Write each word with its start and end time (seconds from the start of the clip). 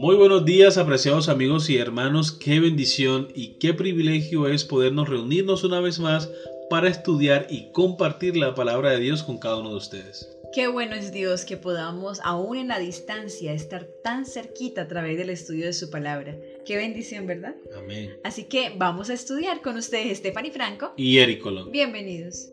Muy 0.00 0.16
buenos 0.16 0.46
días, 0.46 0.78
apreciados 0.78 1.28
amigos 1.28 1.68
y 1.68 1.76
hermanos. 1.76 2.32
Qué 2.32 2.58
bendición 2.58 3.28
y 3.34 3.58
qué 3.58 3.74
privilegio 3.74 4.48
es 4.48 4.64
podernos 4.64 5.10
reunirnos 5.10 5.62
una 5.62 5.78
vez 5.78 6.00
más 6.00 6.30
para 6.70 6.88
estudiar 6.88 7.48
y 7.50 7.70
compartir 7.72 8.34
la 8.34 8.54
palabra 8.54 8.92
de 8.92 9.00
Dios 9.00 9.22
con 9.22 9.36
cada 9.36 9.58
uno 9.58 9.68
de 9.68 9.76
ustedes. 9.76 10.26
Qué 10.54 10.68
bueno 10.68 10.94
es 10.94 11.12
Dios 11.12 11.44
que 11.44 11.58
podamos, 11.58 12.18
aún 12.24 12.56
en 12.56 12.68
la 12.68 12.78
distancia, 12.78 13.52
estar 13.52 13.86
tan 14.02 14.24
cerquita 14.24 14.80
a 14.80 14.88
través 14.88 15.18
del 15.18 15.28
estudio 15.28 15.66
de 15.66 15.74
su 15.74 15.90
palabra. 15.90 16.34
Qué 16.64 16.78
bendición, 16.78 17.26
¿verdad? 17.26 17.54
Amén. 17.76 18.16
Así 18.24 18.44
que 18.44 18.72
vamos 18.78 19.10
a 19.10 19.12
estudiar 19.12 19.60
con 19.60 19.76
ustedes, 19.76 20.16
Stephanie 20.16 20.50
Franco 20.50 20.94
y 20.96 21.18
Eric 21.18 21.42
Colón. 21.42 21.72
Bienvenidos. 21.72 22.48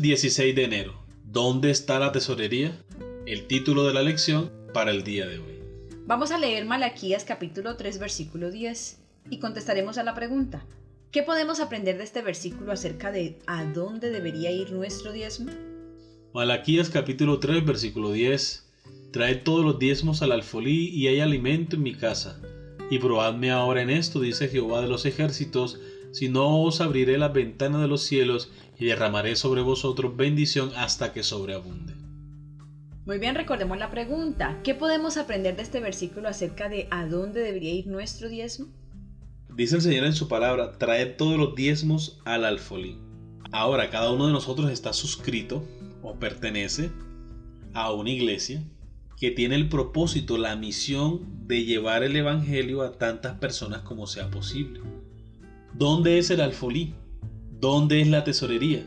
Lunes 0.00 0.22
16 0.22 0.54
de 0.54 0.64
enero. 0.64 0.94
¿Dónde 1.26 1.70
está 1.70 1.98
la 1.98 2.10
tesorería? 2.10 2.72
El 3.26 3.46
título 3.46 3.84
de 3.84 3.92
la 3.92 4.02
lección 4.02 4.50
para 4.72 4.92
el 4.92 5.04
día 5.04 5.26
de 5.26 5.38
hoy. 5.38 5.60
Vamos 6.06 6.30
a 6.30 6.38
leer 6.38 6.64
Malaquías 6.64 7.24
capítulo 7.24 7.76
3 7.76 7.98
versículo 7.98 8.50
10 8.50 8.98
y 9.28 9.38
contestaremos 9.40 9.98
a 9.98 10.02
la 10.02 10.14
pregunta. 10.14 10.64
¿Qué 11.10 11.22
podemos 11.22 11.60
aprender 11.60 11.98
de 11.98 12.04
este 12.04 12.22
versículo 12.22 12.72
acerca 12.72 13.12
de 13.12 13.40
a 13.46 13.66
dónde 13.66 14.08
debería 14.08 14.50
ir 14.50 14.72
nuestro 14.72 15.12
diezmo? 15.12 15.52
Malaquías 16.32 16.88
capítulo 16.88 17.38
3 17.38 17.66
versículo 17.66 18.10
10. 18.10 18.70
Trae 19.12 19.34
todos 19.34 19.66
los 19.66 19.78
diezmos 19.78 20.22
al 20.22 20.32
alfolí 20.32 20.88
y 20.94 21.08
hay 21.08 21.20
alimento 21.20 21.76
en 21.76 21.82
mi 21.82 21.94
casa. 21.94 22.40
Y 22.90 23.00
probadme 23.00 23.50
ahora 23.50 23.82
en 23.82 23.90
esto, 23.90 24.18
dice 24.20 24.48
Jehová 24.48 24.80
de 24.80 24.88
los 24.88 25.04
ejércitos, 25.04 25.78
si 26.12 26.28
no 26.28 26.62
os 26.62 26.80
abriré 26.80 27.18
las 27.18 27.32
ventanas 27.32 27.80
de 27.80 27.88
los 27.88 28.02
cielos 28.02 28.50
y 28.78 28.86
derramaré 28.86 29.36
sobre 29.36 29.62
vosotros 29.62 30.16
bendición 30.16 30.70
hasta 30.76 31.12
que 31.12 31.22
sobreabunde. 31.22 31.94
Muy 33.06 33.18
bien, 33.18 33.34
recordemos 33.34 33.78
la 33.78 33.90
pregunta. 33.90 34.60
¿Qué 34.62 34.74
podemos 34.74 35.16
aprender 35.16 35.56
de 35.56 35.62
este 35.62 35.80
versículo 35.80 36.28
acerca 36.28 36.68
de 36.68 36.86
a 36.90 37.06
dónde 37.06 37.40
debería 37.40 37.72
ir 37.72 37.86
nuestro 37.86 38.28
diezmo? 38.28 38.66
Dice 39.54 39.76
el 39.76 39.82
Señor 39.82 40.04
en 40.04 40.12
su 40.12 40.28
palabra, 40.28 40.78
trae 40.78 41.06
todos 41.06 41.38
los 41.38 41.54
diezmos 41.54 42.20
al 42.24 42.44
alfolí. 42.44 42.98
Ahora, 43.52 43.90
cada 43.90 44.12
uno 44.12 44.26
de 44.26 44.32
nosotros 44.32 44.70
está 44.70 44.92
suscrito 44.92 45.64
o 46.02 46.14
pertenece 46.18 46.90
a 47.74 47.92
una 47.92 48.10
iglesia 48.10 48.62
que 49.16 49.30
tiene 49.30 49.56
el 49.56 49.68
propósito, 49.68 50.38
la 50.38 50.56
misión 50.56 51.46
de 51.46 51.64
llevar 51.64 52.04
el 52.04 52.16
Evangelio 52.16 52.82
a 52.82 52.92
tantas 52.92 53.38
personas 53.38 53.82
como 53.82 54.06
sea 54.06 54.30
posible. 54.30 54.80
¿Dónde 55.74 56.18
es 56.18 56.30
el 56.30 56.40
alfolí? 56.40 56.94
¿Dónde 57.60 58.00
es 58.00 58.08
la 58.08 58.24
tesorería? 58.24 58.84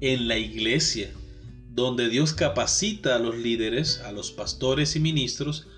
En 0.00 0.26
la 0.26 0.36
iglesia, 0.36 1.10
donde 1.70 2.08
Dios 2.08 2.32
capacita 2.32 3.14
a 3.14 3.18
los 3.18 3.36
líderes, 3.36 4.00
a 4.00 4.12
los 4.12 4.32
pastores 4.32 4.96
y 4.96 5.00
ministros, 5.00 5.68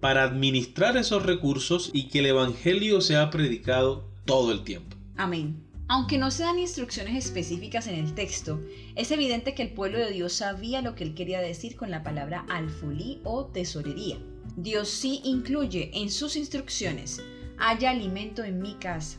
para 0.00 0.24
administrar 0.24 0.96
esos 0.96 1.24
recursos 1.24 1.90
y 1.92 2.08
que 2.08 2.18
el 2.18 2.26
Evangelio 2.26 3.00
sea 3.00 3.30
predicado 3.30 4.10
todo 4.26 4.52
el 4.52 4.64
tiempo. 4.64 4.96
Amén. 5.16 5.64
Aunque 5.88 6.18
no 6.18 6.30
se 6.30 6.42
dan 6.42 6.58
instrucciones 6.58 7.24
específicas 7.24 7.86
en 7.86 7.96
el 7.96 8.14
texto, 8.14 8.60
es 8.96 9.10
evidente 9.10 9.54
que 9.54 9.62
el 9.62 9.72
pueblo 9.72 9.98
de 9.98 10.10
Dios 10.10 10.32
sabía 10.32 10.82
lo 10.82 10.94
que 10.94 11.04
él 11.04 11.14
quería 11.14 11.40
decir 11.40 11.76
con 11.76 11.90
la 11.90 12.02
palabra 12.02 12.44
alfolí 12.48 13.20
o 13.24 13.46
tesorería. 13.46 14.18
Dios 14.56 14.88
sí 14.88 15.20
incluye 15.24 15.90
en 15.94 16.10
sus 16.10 16.36
instrucciones, 16.36 17.22
haya 17.58 17.90
alimento 17.90 18.42
en 18.44 18.60
mi 18.60 18.74
casa, 18.74 19.18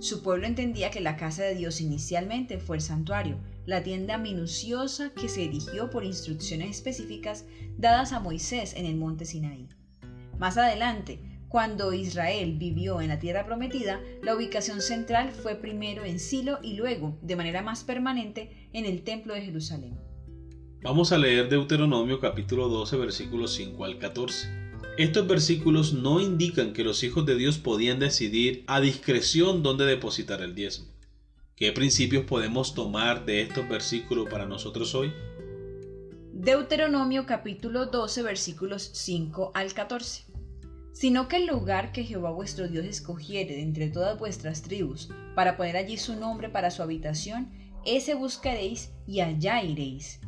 su 0.00 0.22
pueblo 0.22 0.46
entendía 0.46 0.90
que 0.90 1.00
la 1.00 1.16
casa 1.16 1.42
de 1.42 1.54
Dios 1.54 1.80
inicialmente 1.82 2.58
fue 2.58 2.76
el 2.76 2.82
santuario, 2.82 3.38
la 3.66 3.82
tienda 3.82 4.16
minuciosa 4.16 5.12
que 5.14 5.28
se 5.28 5.44
erigió 5.44 5.90
por 5.90 6.04
instrucciones 6.04 6.70
específicas 6.70 7.44
dadas 7.76 8.12
a 8.12 8.20
Moisés 8.20 8.74
en 8.76 8.86
el 8.86 8.96
monte 8.96 9.26
Sinaí. 9.26 9.68
Más 10.38 10.56
adelante, 10.56 11.20
cuando 11.48 11.92
Israel 11.92 12.56
vivió 12.56 13.02
en 13.02 13.08
la 13.08 13.18
tierra 13.18 13.44
prometida, 13.44 14.00
la 14.22 14.34
ubicación 14.34 14.80
central 14.80 15.32
fue 15.32 15.56
primero 15.56 16.04
en 16.04 16.18
Silo 16.18 16.60
y 16.62 16.76
luego, 16.76 17.18
de 17.20 17.36
manera 17.36 17.60
más 17.60 17.84
permanente, 17.84 18.68
en 18.72 18.86
el 18.86 19.02
templo 19.02 19.34
de 19.34 19.42
Jerusalén. 19.42 19.98
Vamos 20.82 21.12
a 21.12 21.18
leer 21.18 21.50
Deuteronomio 21.50 22.20
capítulo 22.20 22.68
12 22.68 22.96
versículos 22.96 23.52
5 23.52 23.84
al 23.84 23.98
14. 23.98 24.59
Estos 24.98 25.26
versículos 25.26 25.94
no 25.94 26.20
indican 26.20 26.72
que 26.72 26.84
los 26.84 27.02
hijos 27.04 27.24
de 27.24 27.36
Dios 27.36 27.58
podían 27.58 27.98
decidir 27.98 28.64
a 28.66 28.80
discreción 28.80 29.62
dónde 29.62 29.86
depositar 29.86 30.42
el 30.42 30.54
diezmo. 30.54 30.86
¿Qué 31.56 31.72
principios 31.72 32.24
podemos 32.24 32.74
tomar 32.74 33.24
de 33.24 33.42
estos 33.42 33.68
versículos 33.68 34.28
para 34.28 34.46
nosotros 34.46 34.94
hoy? 34.94 35.12
Deuteronomio 36.32 37.26
capítulo 37.26 37.86
12 37.86 38.22
versículos 38.22 38.90
5 38.94 39.52
al 39.54 39.72
14. 39.72 40.24
Sino 40.92 41.28
que 41.28 41.36
el 41.36 41.46
lugar 41.46 41.92
que 41.92 42.04
Jehová 42.04 42.30
vuestro 42.30 42.66
Dios 42.66 42.84
escogiere 42.84 43.54
de 43.54 43.62
entre 43.62 43.90
todas 43.90 44.18
vuestras 44.18 44.62
tribus, 44.62 45.08
para 45.34 45.56
poner 45.56 45.76
allí 45.76 45.98
su 45.98 46.16
nombre 46.16 46.48
para 46.48 46.70
su 46.70 46.82
habitación, 46.82 47.52
ese 47.86 48.14
buscaréis 48.14 48.90
y 49.06 49.20
allá 49.20 49.62
iréis. 49.62 50.20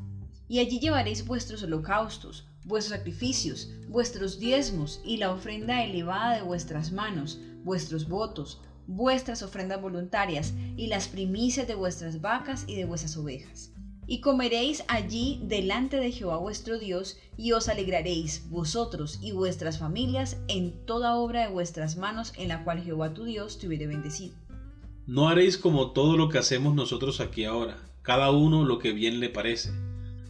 Y 0.49 0.61
allí 0.61 0.79
llevaréis 0.81 1.27
vuestros 1.27 1.63
holocaustos, 1.63 2.47
vuestros 2.65 2.97
sacrificios, 2.99 3.71
vuestros 3.89 4.39
diezmos 4.39 5.01
y 5.05 5.17
la 5.17 5.33
ofrenda 5.33 5.85
elevada 5.85 6.37
de 6.37 6.43
vuestras 6.43 6.93
manos, 6.93 7.41
vuestros 7.65 8.09
votos, 8.09 8.61
vuestras 8.87 9.43
ofrendas 9.43 9.81
voluntarias 9.81 10.55
y 10.77 10.87
las 10.87 11.09
primicias 11.09 11.67
de 11.67 11.75
vuestras 11.75 12.21
vacas 12.21 12.65
y 12.67 12.77
de 12.77 12.85
vuestras 12.85 13.17
ovejas. 13.17 13.73
Y 14.07 14.21
comeréis 14.21 14.85
allí 14.89 15.41
delante 15.45 15.97
de 15.97 16.11
Jehová 16.11 16.37
vuestro 16.37 16.79
Dios, 16.79 17.19
y 17.37 17.53
os 17.53 17.69
alegraréis 17.69 18.49
vosotros 18.51 19.19
y 19.23 19.33
vuestras 19.33 19.79
familias 19.79 20.39
en 20.49 20.85
toda 20.87 21.15
obra 21.15 21.43
de 21.43 21.53
vuestras 21.53 21.97
manos 21.97 22.33
en 22.37 22.49
la 22.49 22.65
cual 22.65 22.83
Jehová 22.83 23.15
tu 23.15 23.25
Dios 23.25 23.59
te 23.59 23.69
hubiere 23.69 23.87
bendecido. 23.87 24.35
No 25.07 25.29
haréis 25.29 25.57
como 25.57 25.93
todo 25.93 26.17
lo 26.17 26.29
que 26.29 26.39
hacemos 26.39 26.75
nosotros 26.75 27.21
aquí 27.21 27.45
ahora, 27.45 27.79
cada 28.03 28.33
uno 28.33 28.65
lo 28.65 28.79
que 28.79 28.93
bien 28.93 29.21
le 29.21 29.31
parece 29.31 29.71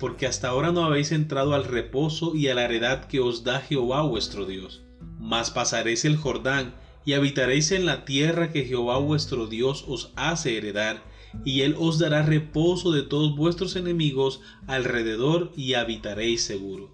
porque 0.02 0.26
hasta 0.26 0.48
ahora 0.48 0.72
no 0.72 0.84
habéis 0.84 1.12
entrado 1.12 1.54
al 1.54 1.62
reposo 1.62 2.34
y 2.34 2.48
a 2.48 2.56
la 2.56 2.64
heredad 2.64 3.04
que 3.04 3.20
os 3.20 3.44
da 3.44 3.60
Jehová 3.60 4.02
vuestro 4.02 4.46
Dios. 4.46 4.82
Mas 5.20 5.52
pasaréis 5.52 6.04
el 6.04 6.16
Jordán 6.16 6.74
y 7.04 7.12
habitaréis 7.12 7.70
en 7.70 7.86
la 7.86 8.04
tierra 8.04 8.50
que 8.50 8.64
Jehová 8.64 8.98
vuestro 8.98 9.46
Dios 9.46 9.84
os 9.86 10.10
hace 10.16 10.58
heredar, 10.58 11.04
y 11.44 11.60
él 11.60 11.76
os 11.78 12.00
dará 12.00 12.22
reposo 12.22 12.90
de 12.90 13.02
todos 13.04 13.36
vuestros 13.36 13.76
enemigos 13.76 14.40
alrededor 14.66 15.52
y 15.56 15.74
habitaréis 15.74 16.42
seguro. 16.42 16.90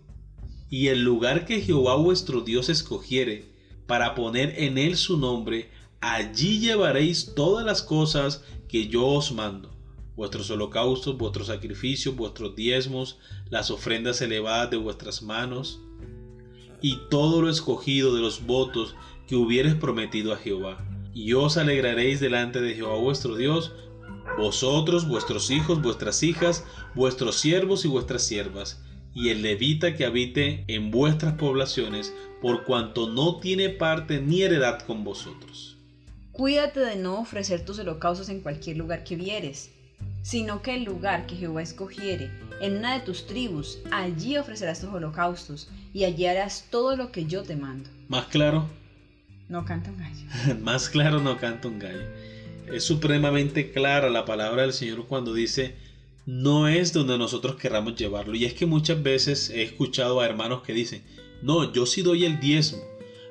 Y 0.68 0.88
el 0.88 1.02
lugar 1.02 1.46
que 1.46 1.62
Jehová 1.62 1.94
vuestro 1.94 2.42
Dios 2.42 2.68
escogiere, 2.68 3.46
para 3.86 4.14
poner 4.14 4.52
en 4.58 4.76
él 4.76 4.98
su 4.98 5.16
nombre, 5.16 5.70
allí 6.02 6.58
llevaréis 6.58 7.32
todas 7.34 7.64
las 7.64 7.82
cosas 7.82 8.44
que 8.68 8.88
yo 8.88 9.06
os 9.06 9.32
mando 9.32 9.77
vuestros 10.18 10.50
holocaustos, 10.50 11.16
vuestros 11.16 11.46
sacrificios, 11.46 12.16
vuestros 12.16 12.56
diezmos, 12.56 13.20
las 13.50 13.70
ofrendas 13.70 14.20
elevadas 14.20 14.68
de 14.68 14.76
vuestras 14.76 15.22
manos, 15.22 15.80
y 16.82 16.98
todo 17.08 17.40
lo 17.40 17.48
escogido 17.48 18.12
de 18.16 18.20
los 18.20 18.44
votos 18.44 18.96
que 19.28 19.36
hubieres 19.36 19.76
prometido 19.76 20.32
a 20.32 20.36
Jehová. 20.36 20.84
Y 21.14 21.34
os 21.34 21.56
alegraréis 21.56 22.18
delante 22.18 22.60
de 22.60 22.74
Jehová 22.74 22.96
vuestro 22.96 23.36
Dios, 23.36 23.70
vosotros, 24.36 25.06
vuestros 25.06 25.52
hijos, 25.52 25.80
vuestras 25.80 26.24
hijas, 26.24 26.64
vuestros 26.96 27.36
siervos 27.36 27.84
y 27.84 27.88
vuestras 27.88 28.22
siervas, 28.22 28.82
y 29.14 29.28
el 29.28 29.42
levita 29.42 29.94
que 29.94 30.04
habite 30.04 30.64
en 30.66 30.90
vuestras 30.90 31.34
poblaciones, 31.34 32.12
por 32.42 32.64
cuanto 32.64 33.08
no 33.08 33.38
tiene 33.38 33.68
parte 33.68 34.20
ni 34.20 34.42
heredad 34.42 34.80
con 34.80 35.04
vosotros. 35.04 35.78
Cuídate 36.32 36.80
de 36.80 36.96
no 36.96 37.20
ofrecer 37.20 37.64
tus 37.64 37.78
holocaustos 37.78 38.28
en 38.30 38.40
cualquier 38.40 38.78
lugar 38.78 39.04
que 39.04 39.14
vieres 39.14 39.77
sino 40.22 40.62
que 40.62 40.74
el 40.74 40.84
lugar 40.84 41.26
que 41.26 41.36
Jehová 41.36 41.62
escogiere, 41.62 42.30
en 42.60 42.76
una 42.76 42.94
de 42.94 43.00
tus 43.00 43.26
tribus, 43.26 43.78
allí 43.90 44.36
ofrecerás 44.36 44.80
tus 44.80 44.90
holocaustos, 44.90 45.68
y 45.94 46.04
allí 46.04 46.26
harás 46.26 46.66
todo 46.70 46.96
lo 46.96 47.12
que 47.12 47.26
yo 47.26 47.42
te 47.42 47.56
mando. 47.56 47.88
Más 48.08 48.26
claro. 48.26 48.68
No 49.48 49.64
canta 49.64 49.90
un 49.90 49.98
gallo. 49.98 50.60
Más 50.60 50.88
claro 50.88 51.20
no 51.20 51.38
canta 51.38 51.68
un 51.68 51.78
gallo. 51.78 52.04
Es 52.70 52.84
supremamente 52.84 53.72
clara 53.72 54.10
la 54.10 54.24
palabra 54.24 54.62
del 54.62 54.74
Señor 54.74 55.06
cuando 55.06 55.32
dice, 55.32 55.74
no 56.26 56.68
es 56.68 56.92
donde 56.92 57.16
nosotros 57.16 57.56
querramos 57.56 57.94
llevarlo. 57.96 58.34
Y 58.34 58.44
es 58.44 58.52
que 58.52 58.66
muchas 58.66 59.02
veces 59.02 59.48
he 59.48 59.62
escuchado 59.62 60.20
a 60.20 60.26
hermanos 60.26 60.62
que 60.62 60.74
dicen, 60.74 61.02
no, 61.40 61.72
yo 61.72 61.86
sí 61.86 62.02
doy 62.02 62.26
el 62.26 62.38
diezmo, 62.40 62.82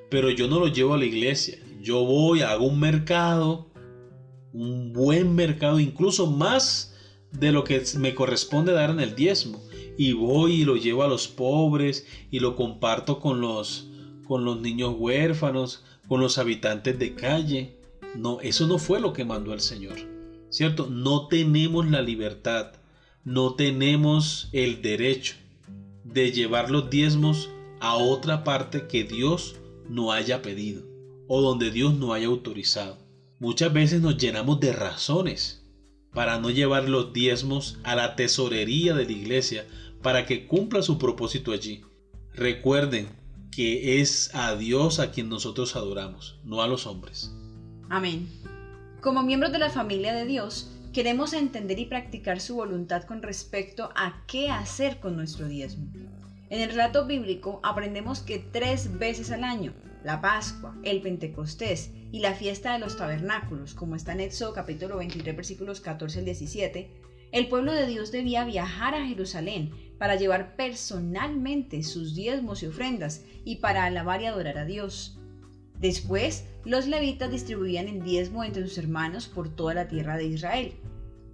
pero 0.10 0.32
yo 0.32 0.48
no 0.48 0.60
lo 0.60 0.68
llevo 0.68 0.96
a 0.96 0.98
la 0.98 1.06
iglesia. 1.06 1.60
Yo 1.82 2.04
voy, 2.04 2.42
hago 2.42 2.66
un 2.66 2.80
mercado, 2.80 3.68
un 4.62 4.94
buen 4.94 5.36
mercado, 5.36 5.80
incluso 5.80 6.28
más 6.28 6.96
de 7.32 7.52
lo 7.52 7.64
que 7.64 7.84
me 7.98 8.16
corresponde 8.16 8.72
dar 8.74 8.90
en 8.90 9.00
el 9.00 9.16
diezmo. 9.16 9.64
Y 9.98 10.14
voy 10.14 10.62
y 10.62 10.66
lo 10.66 10.76
llevo 10.76 11.04
a 11.04 11.08
los 11.08 11.28
pobres 11.28 12.06
y 12.32 12.40
lo 12.40 12.56
comparto 12.56 13.20
con 13.20 13.42
los, 13.42 13.90
con 14.28 14.46
los 14.46 14.60
niños 14.62 14.96
huérfanos, 14.98 15.84
con 16.08 16.20
los 16.20 16.38
habitantes 16.38 17.00
de 17.00 17.16
calle. 17.16 17.78
No, 18.16 18.40
eso 18.42 18.68
no 18.68 18.78
fue 18.78 19.00
lo 19.00 19.14
que 19.14 19.26
mandó 19.26 19.54
el 19.54 19.62
Señor. 19.62 20.18
¿cierto? 20.50 20.88
No 20.90 21.28
tenemos 21.28 21.90
la 21.90 22.02
libertad, 22.02 22.74
no 23.24 23.56
tenemos 23.56 24.50
el 24.52 24.82
derecho 24.82 25.36
de 26.04 26.32
llevar 26.32 26.72
los 26.72 26.90
diezmos 26.90 27.50
a 27.80 27.96
otra 27.96 28.44
parte 28.44 28.88
que 28.88 29.04
Dios 29.04 29.56
no 29.90 30.12
haya 30.12 30.42
pedido 30.42 30.84
o 31.28 31.42
donde 31.42 31.72
Dios 31.72 31.94
no 31.96 32.14
haya 32.14 32.28
autorizado. 32.28 32.98
Muchas 33.40 33.72
veces 33.72 34.02
nos 34.02 34.18
llenamos 34.18 34.60
de 34.60 34.74
razones 34.74 35.64
para 36.12 36.40
no 36.40 36.50
llevar 36.50 36.90
los 36.90 37.14
diezmos 37.14 37.78
a 37.84 37.96
la 37.96 38.16
tesorería 38.16 38.96
de 38.96 39.06
la 39.06 39.12
iglesia 39.12 39.68
para 40.02 40.26
que 40.26 40.48
cumpla 40.48 40.82
su 40.82 40.98
propósito 40.98 41.52
allí. 41.52 41.82
Recuerden 42.34 43.08
que 43.52 44.02
es 44.02 44.34
a 44.34 44.56
Dios 44.56 45.00
a 45.00 45.12
quien 45.12 45.30
nosotros 45.30 45.76
adoramos, 45.76 46.40
no 46.44 46.64
a 46.64 46.68
los 46.68 46.88
hombres. 46.88 47.32
Amén. 47.90 48.28
Como 49.02 49.22
miembros 49.22 49.52
de 49.52 49.60
la 49.60 49.70
familia 49.70 50.16
de 50.16 50.26
Dios, 50.26 50.72
queremos 50.92 51.34
entender 51.34 51.78
y 51.78 51.86
practicar 51.86 52.40
su 52.40 52.56
voluntad 52.56 53.04
con 53.04 53.22
respecto 53.22 53.92
a 53.96 54.24
qué 54.26 54.50
hacer 54.50 55.00
con 55.00 55.16
nuestro 55.16 55.48
diezmo. 55.48 55.92
En 56.50 56.62
el 56.62 56.70
relato 56.70 57.06
bíblico 57.06 57.60
aprendemos 57.62 58.22
que 58.22 58.40
tres 58.40 58.98
veces 58.98 59.30
al 59.30 59.44
año, 59.44 59.74
la 60.04 60.22
Pascua, 60.22 60.76
el 60.84 61.02
Pentecostés 61.02 61.92
y 62.12 62.20
la 62.20 62.34
fiesta 62.34 62.74
de 62.74 62.80
los 62.80 62.98
tabernáculos, 62.98 63.74
como 63.74 63.96
está 63.96 64.14
en 64.14 64.22
Éxodo 64.22 64.54
capítulo 64.54 64.98
23 64.98 65.36
versículos 65.36 65.82
14 65.82 66.20
al 66.20 66.26
17, 66.26 66.90
el 67.32 67.50
pueblo 67.50 67.74
de 67.74 67.88
Dios 67.88 68.12
debía 68.12 68.46
viajar 68.46 68.96
a 68.96 69.06
Jerusalén 69.06 69.72
para 69.98 70.16
llevar 70.16 70.56
personalmente 70.56 71.84
sus 71.84 72.16
diezmos 72.16 72.64
y 72.64 72.68
ofrendas 72.68 73.24
y 73.44 73.58
para 73.58 73.84
alabar 73.84 74.22
y 74.22 74.26
adorar 74.26 74.58
a 74.58 74.66
Dios. 74.66 75.20
Después, 75.80 76.46
los 76.64 76.88
levitas 76.88 77.30
distribuían 77.30 77.88
el 77.88 78.04
diezmo 78.04 78.44
entre 78.44 78.64
sus 78.64 78.78
hermanos 78.78 79.28
por 79.28 79.50
toda 79.50 79.74
la 79.74 79.88
tierra 79.88 80.18
de 80.18 80.26
Israel. 80.26 80.74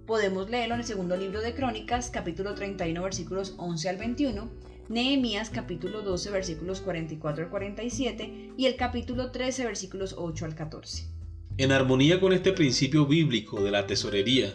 Podemos 0.06 0.50
leerlo 0.50 0.74
en 0.74 0.80
el 0.80 0.86
segundo 0.86 1.16
libro 1.16 1.40
de 1.40 1.54
Crónicas, 1.54 2.10
capítulo 2.10 2.54
31, 2.54 3.02
versículos 3.02 3.54
11 3.56 3.88
al 3.88 3.96
21, 3.96 4.50
Nehemías, 4.88 5.48
capítulo 5.48 6.02
12, 6.02 6.30
versículos 6.30 6.80
44 6.82 7.44
al 7.44 7.50
47 7.50 8.52
y 8.58 8.66
el 8.66 8.76
capítulo 8.76 9.30
13, 9.30 9.64
versículos 9.64 10.14
8 10.18 10.44
al 10.44 10.54
14. 10.54 11.08
En 11.56 11.72
armonía 11.72 12.20
con 12.20 12.32
este 12.34 12.52
principio 12.52 13.06
bíblico 13.06 13.62
de 13.62 13.70
la 13.70 13.86
tesorería, 13.86 14.52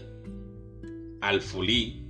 Alfolí, 1.21 2.03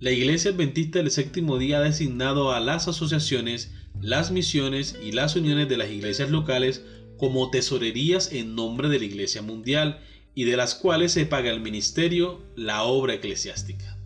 la 0.00 0.10
Iglesia 0.10 0.52
Adventista 0.52 1.00
del 1.00 1.10
Séptimo 1.10 1.58
Día 1.58 1.78
ha 1.78 1.82
designado 1.82 2.52
a 2.52 2.60
las 2.60 2.88
asociaciones, 2.88 3.74
las 4.00 4.30
misiones 4.30 4.98
y 5.02 5.12
las 5.12 5.36
uniones 5.36 5.68
de 5.68 5.76
las 5.76 5.90
iglesias 5.90 6.30
locales 6.30 6.84
como 7.18 7.50
tesorerías 7.50 8.32
en 8.32 8.54
nombre 8.54 8.88
de 8.88 8.98
la 8.98 9.04
Iglesia 9.04 9.42
Mundial 9.42 10.00
y 10.34 10.44
de 10.44 10.56
las 10.56 10.74
cuales 10.74 11.12
se 11.12 11.26
paga 11.26 11.50
el 11.50 11.60
ministerio, 11.60 12.40
la 12.56 12.84
obra 12.84 13.14
eclesiástica. 13.14 13.97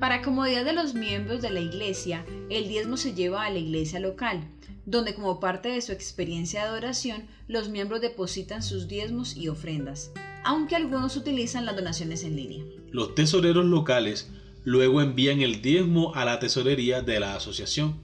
Para 0.00 0.22
comodidad 0.22 0.64
de 0.64 0.72
los 0.72 0.94
miembros 0.94 1.42
de 1.42 1.50
la 1.50 1.60
iglesia, 1.60 2.24
el 2.48 2.68
diezmo 2.68 2.96
se 2.96 3.12
lleva 3.12 3.44
a 3.44 3.50
la 3.50 3.58
iglesia 3.58 4.00
local, 4.00 4.48
donde 4.86 5.14
como 5.14 5.40
parte 5.40 5.68
de 5.68 5.82
su 5.82 5.92
experiencia 5.92 6.62
de 6.62 6.68
adoración, 6.68 7.26
los 7.48 7.68
miembros 7.68 8.00
depositan 8.00 8.62
sus 8.62 8.88
diezmos 8.88 9.36
y 9.36 9.48
ofrendas, 9.48 10.10
aunque 10.42 10.74
algunos 10.74 11.18
utilizan 11.18 11.66
las 11.66 11.76
donaciones 11.76 12.24
en 12.24 12.34
línea. 12.34 12.64
Los 12.90 13.14
tesoreros 13.14 13.66
locales 13.66 14.30
luego 14.64 15.02
envían 15.02 15.42
el 15.42 15.60
diezmo 15.60 16.14
a 16.14 16.24
la 16.24 16.38
tesorería 16.40 17.02
de 17.02 17.20
la 17.20 17.36
asociación. 17.36 18.00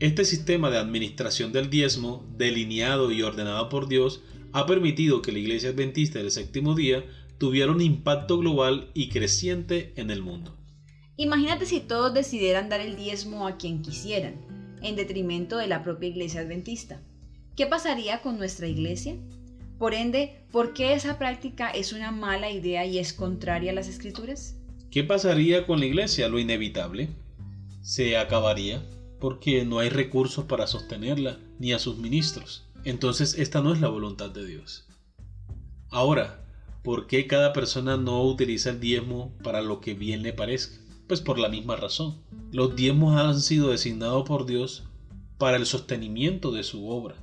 Este 0.00 0.26
sistema 0.26 0.68
de 0.68 0.76
administración 0.76 1.50
del 1.50 1.70
diezmo, 1.70 2.26
delineado 2.36 3.10
y 3.10 3.22
ordenado 3.22 3.70
por 3.70 3.88
Dios, 3.88 4.20
ha 4.52 4.66
permitido 4.66 5.22
que 5.22 5.32
la 5.32 5.38
Iglesia 5.38 5.70
Adventista 5.70 6.18
del 6.18 6.30
Séptimo 6.30 6.74
Día 6.74 7.06
tuviera 7.38 7.72
un 7.72 7.80
impacto 7.80 8.36
global 8.36 8.90
y 8.92 9.08
creciente 9.08 9.94
en 9.96 10.10
el 10.10 10.20
mundo. 10.20 10.58
Imagínate 11.22 11.66
si 11.66 11.78
todos 11.78 12.12
decidieran 12.12 12.68
dar 12.68 12.80
el 12.80 12.96
diezmo 12.96 13.46
a 13.46 13.56
quien 13.56 13.80
quisieran, 13.80 14.34
en 14.82 14.96
detrimento 14.96 15.56
de 15.56 15.68
la 15.68 15.84
propia 15.84 16.08
Iglesia 16.08 16.40
Adventista. 16.40 17.00
¿Qué 17.54 17.64
pasaría 17.64 18.22
con 18.22 18.38
nuestra 18.38 18.66
Iglesia? 18.66 19.14
Por 19.78 19.94
ende, 19.94 20.42
¿por 20.50 20.74
qué 20.74 20.94
esa 20.94 21.20
práctica 21.20 21.70
es 21.70 21.92
una 21.92 22.10
mala 22.10 22.50
idea 22.50 22.84
y 22.86 22.98
es 22.98 23.12
contraria 23.12 23.70
a 23.70 23.74
las 23.76 23.86
Escrituras? 23.86 24.56
¿Qué 24.90 25.04
pasaría 25.04 25.64
con 25.64 25.78
la 25.78 25.86
iglesia? 25.86 26.28
Lo 26.28 26.40
inevitable. 26.40 27.08
Se 27.82 28.16
acabaría 28.16 28.82
porque 29.20 29.64
no 29.64 29.78
hay 29.78 29.90
recursos 29.90 30.46
para 30.46 30.66
sostenerla 30.66 31.38
ni 31.60 31.72
a 31.72 31.78
sus 31.78 31.98
ministros. 31.98 32.66
Entonces 32.82 33.38
esta 33.38 33.62
no 33.62 33.72
es 33.72 33.80
la 33.80 33.86
voluntad 33.86 34.30
de 34.30 34.44
Dios. 34.44 34.88
Ahora, 35.88 36.44
¿por 36.82 37.06
qué 37.06 37.28
cada 37.28 37.52
persona 37.52 37.96
no 37.96 38.24
utiliza 38.24 38.70
el 38.70 38.80
diezmo 38.80 39.32
para 39.44 39.62
lo 39.62 39.80
que 39.80 39.94
bien 39.94 40.24
le 40.24 40.32
parezca? 40.32 40.81
Pues 41.06 41.20
por 41.20 41.38
la 41.38 41.48
misma 41.48 41.76
razón. 41.76 42.16
Los 42.52 42.76
diezmos 42.76 43.16
han 43.16 43.40
sido 43.40 43.70
designados 43.70 44.26
por 44.26 44.46
Dios 44.46 44.84
para 45.38 45.56
el 45.56 45.66
sostenimiento 45.66 46.52
de 46.52 46.62
su 46.62 46.88
obra, 46.88 47.16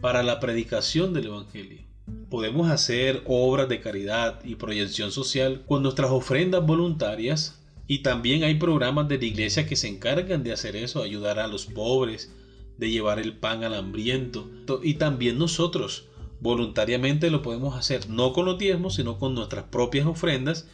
para 0.00 0.22
la 0.22 0.40
predicación 0.40 1.12
del 1.12 1.26
Evangelio. 1.26 1.82
Podemos 2.30 2.70
hacer 2.70 3.22
obras 3.26 3.68
de 3.68 3.80
caridad 3.80 4.42
y 4.44 4.54
proyección 4.54 5.12
social 5.12 5.64
con 5.66 5.82
nuestras 5.82 6.10
ofrendas 6.10 6.64
voluntarias 6.64 7.60
y 7.86 7.98
también 7.98 8.44
hay 8.44 8.54
programas 8.54 9.08
de 9.08 9.18
la 9.18 9.24
iglesia 9.24 9.66
que 9.66 9.76
se 9.76 9.88
encargan 9.88 10.42
de 10.42 10.52
hacer 10.52 10.76
eso, 10.76 11.02
ayudar 11.02 11.38
a 11.38 11.48
los 11.48 11.66
pobres, 11.66 12.32
de 12.78 12.90
llevar 12.90 13.18
el 13.18 13.36
pan 13.36 13.64
al 13.64 13.74
hambriento 13.74 14.48
y 14.82 14.94
también 14.94 15.38
nosotros 15.38 16.06
voluntariamente 16.40 17.30
lo 17.30 17.42
podemos 17.42 17.76
hacer, 17.76 18.08
no 18.08 18.32
con 18.32 18.46
los 18.46 18.58
diezmos, 18.58 18.94
sino 18.94 19.18
con 19.18 19.34
nuestras 19.34 19.64
propias 19.64 20.06
ofrendas 20.06 20.68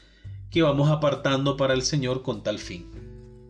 que 0.51 0.63
vamos 0.63 0.91
apartando 0.91 1.57
para 1.57 1.75
el 1.75 1.83
Señor 1.83 2.23
con 2.23 2.43
tal 2.43 2.59
fin. 2.59 2.87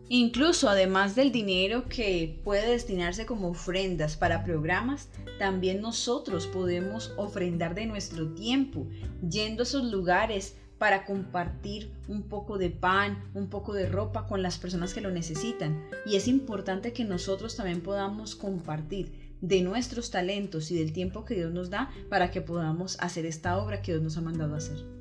Incluso 0.09 0.69
además 0.69 1.15
del 1.15 1.33
dinero 1.33 1.89
que 1.89 2.39
puede 2.45 2.71
destinarse 2.71 3.25
como 3.25 3.49
ofrendas 3.49 4.15
para 4.15 4.45
programas, 4.45 5.09
también 5.37 5.81
nosotros 5.81 6.47
podemos 6.47 7.13
ofrendar 7.17 7.75
de 7.75 7.87
nuestro 7.87 8.33
tiempo, 8.33 8.87
yendo 9.29 9.63
a 9.63 9.65
esos 9.65 9.83
lugares 9.83 10.55
para 10.77 11.05
compartir 11.05 11.91
un 12.07 12.23
poco 12.23 12.57
de 12.57 12.69
pan, 12.69 13.29
un 13.33 13.49
poco 13.49 13.73
de 13.73 13.89
ropa 13.89 14.27
con 14.27 14.41
las 14.41 14.57
personas 14.57 14.93
que 14.93 15.01
lo 15.01 15.11
necesitan. 15.11 15.89
Y 16.05 16.15
es 16.15 16.27
importante 16.29 16.93
que 16.93 17.03
nosotros 17.03 17.57
también 17.57 17.81
podamos 17.81 18.35
compartir 18.35 19.35
de 19.41 19.61
nuestros 19.61 20.09
talentos 20.09 20.71
y 20.71 20.77
del 20.77 20.93
tiempo 20.93 21.25
que 21.25 21.35
Dios 21.35 21.51
nos 21.51 21.69
da 21.69 21.91
para 22.09 22.31
que 22.31 22.41
podamos 22.41 22.97
hacer 23.01 23.25
esta 23.25 23.57
obra 23.57 23.81
que 23.81 23.91
Dios 23.91 24.03
nos 24.03 24.17
ha 24.17 24.21
mandado 24.21 24.55
hacer. 24.55 24.96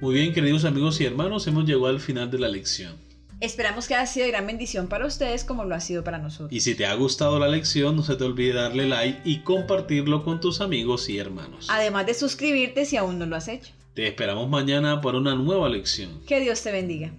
Muy 0.00 0.14
bien, 0.14 0.32
queridos 0.32 0.64
amigos 0.64 1.00
y 1.00 1.04
hermanos, 1.04 1.46
hemos 1.46 1.64
llegado 1.64 1.86
al 1.86 2.00
final 2.00 2.30
de 2.30 2.38
la 2.38 2.48
lección. 2.48 2.94
Esperamos 3.40 3.86
que 3.86 3.94
haya 3.94 4.06
sido 4.06 4.26
de 4.26 4.32
gran 4.32 4.46
bendición 4.46 4.88
para 4.88 5.06
ustedes 5.06 5.44
como 5.44 5.64
lo 5.64 5.74
ha 5.74 5.80
sido 5.80 6.02
para 6.04 6.18
nosotros. 6.18 6.52
Y 6.52 6.60
si 6.60 6.74
te 6.74 6.86
ha 6.86 6.94
gustado 6.94 7.38
la 7.38 7.48
lección, 7.48 7.96
no 7.96 8.02
se 8.02 8.16
te 8.16 8.24
olvide 8.24 8.54
darle 8.54 8.86
like 8.86 9.20
y 9.24 9.40
compartirlo 9.40 10.24
con 10.24 10.40
tus 10.40 10.60
amigos 10.60 11.08
y 11.08 11.18
hermanos. 11.18 11.68
Además 11.70 12.06
de 12.06 12.14
suscribirte 12.14 12.84
si 12.84 12.96
aún 12.96 13.18
no 13.18 13.26
lo 13.26 13.36
has 13.36 13.48
hecho. 13.48 13.72
Te 13.94 14.06
esperamos 14.06 14.48
mañana 14.48 15.00
para 15.00 15.18
una 15.18 15.34
nueva 15.34 15.68
lección. 15.68 16.20
Que 16.26 16.40
Dios 16.40 16.62
te 16.62 16.72
bendiga. 16.72 17.12